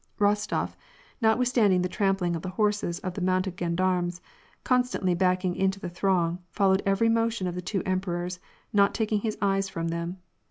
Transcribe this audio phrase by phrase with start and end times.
[0.19, 0.75] Rostof,
[1.21, 4.19] notwithstanding the trampling of the horses of the mounted gendarmes
[4.63, 8.39] constantly backing into the throng, fol lowed every motion of the two emperors,
[8.73, 10.17] not taking his eyes from them.